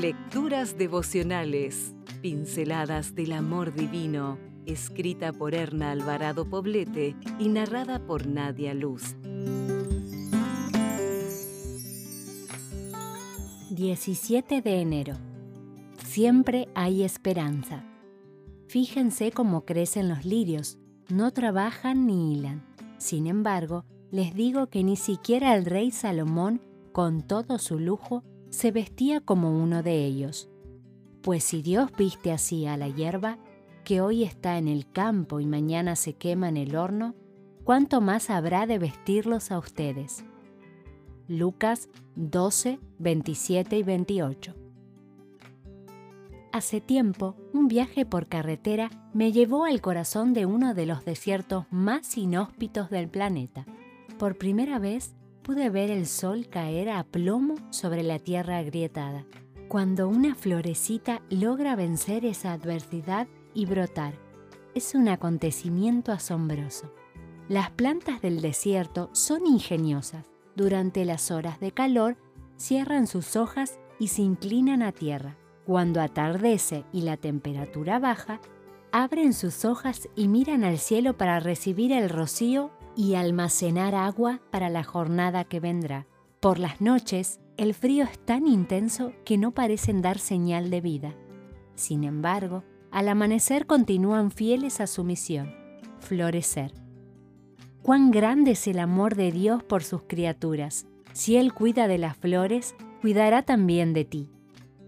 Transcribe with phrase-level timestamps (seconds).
[0.00, 8.72] Lecturas devocionales, pinceladas del amor divino, escrita por Erna Alvarado Poblete y narrada por Nadia
[8.72, 9.14] Luz.
[13.68, 15.16] 17 de enero.
[16.06, 17.84] Siempre hay esperanza.
[18.68, 20.78] Fíjense cómo crecen los lirios,
[21.10, 22.64] no trabajan ni hilan.
[22.96, 26.62] Sin embargo, les digo que ni siquiera el rey Salomón,
[26.92, 30.48] con todo su lujo, se vestía como uno de ellos.
[31.22, 33.38] Pues si Dios viste así a la hierba,
[33.84, 37.14] que hoy está en el campo y mañana se quema en el horno,
[37.64, 40.24] ¿cuánto más habrá de vestirlos a ustedes?
[41.28, 44.54] Lucas 12, 27 y 28.
[46.52, 51.66] Hace tiempo, un viaje por carretera me llevó al corazón de uno de los desiertos
[51.70, 53.66] más inhóspitos del planeta.
[54.18, 55.14] Por primera vez
[55.50, 59.26] pude ver el sol caer a plomo sobre la tierra agrietada.
[59.66, 64.14] Cuando una florecita logra vencer esa adversidad y brotar,
[64.76, 66.94] es un acontecimiento asombroso.
[67.48, 70.24] Las plantas del desierto son ingeniosas.
[70.54, 72.16] Durante las horas de calor,
[72.56, 75.36] cierran sus hojas y se inclinan a tierra.
[75.66, 78.40] Cuando atardece y la temperatura baja,
[78.92, 84.68] abren sus hojas y miran al cielo para recibir el rocío y almacenar agua para
[84.68, 86.06] la jornada que vendrá.
[86.40, 91.14] Por las noches, el frío es tan intenso que no parecen dar señal de vida.
[91.74, 95.54] Sin embargo, al amanecer continúan fieles a su misión,
[96.00, 96.72] florecer.
[97.82, 100.86] Cuán grande es el amor de Dios por sus criaturas.
[101.12, 104.30] Si Él cuida de las flores, cuidará también de ti.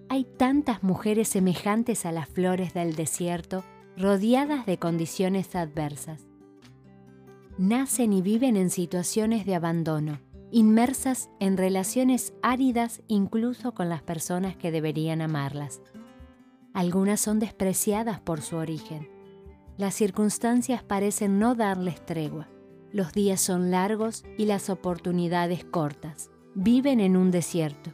[0.08, 3.64] Hay tantas mujeres semejantes a las flores del desierto,
[3.96, 6.31] rodeadas de condiciones adversas
[7.62, 10.18] nacen y viven en situaciones de abandono,
[10.50, 15.80] inmersas en relaciones áridas incluso con las personas que deberían amarlas.
[16.74, 19.08] Algunas son despreciadas por su origen.
[19.78, 22.48] Las circunstancias parecen no darles tregua.
[22.90, 26.32] Los días son largos y las oportunidades cortas.
[26.56, 27.92] Viven en un desierto.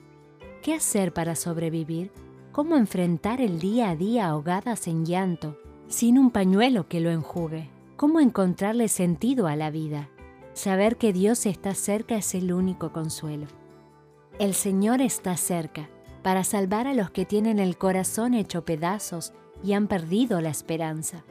[0.63, 2.11] ¿Qué hacer para sobrevivir?
[2.53, 7.78] ¿Cómo enfrentar el día a día ahogadas en llanto, sin un pañuelo que lo enjugue?
[7.99, 10.09] ¿Cómo encontrarle sentido a la vida?
[10.53, 13.49] Saber que Dios está cerca es el único consuelo.
[14.39, 15.91] El Señor está cerca
[16.23, 19.33] para salvar a los que tienen el corazón hecho pedazos
[19.65, 21.25] y han perdido la esperanza.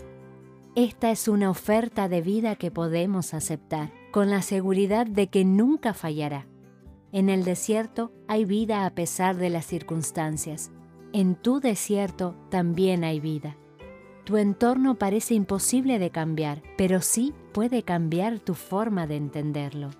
[0.75, 5.93] Esta es una oferta de vida que podemos aceptar con la seguridad de que nunca
[5.93, 6.47] fallará.
[7.13, 10.71] En el desierto hay vida a pesar de las circunstancias.
[11.13, 13.55] En tu desierto también hay vida.
[14.27, 19.91] Tu entorno parece imposible de cambiar, pero sí puede cambiar tu forma de entenderlo.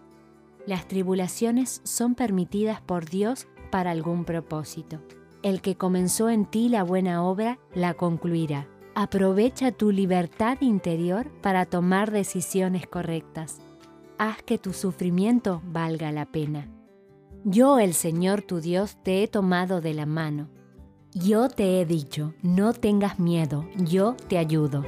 [0.65, 4.99] Las tribulaciones son permitidas por Dios para algún propósito.
[5.43, 8.67] El que comenzó en ti la buena obra la concluirá.
[8.95, 13.59] Aprovecha tu libertad interior para tomar decisiones correctas.
[14.17, 16.67] Haz que tu sufrimiento valga la pena.
[17.45, 20.49] Yo, el Señor tu Dios, te he tomado de la mano
[21.19, 24.83] yo te he dicho, no tengas miedo, yo te ayudo.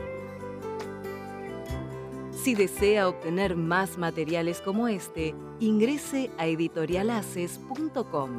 [2.44, 8.30] Si desea obtener más materiales como este, ingrese a editorialaces.com.